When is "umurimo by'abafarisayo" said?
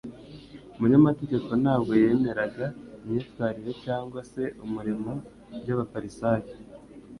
4.65-6.51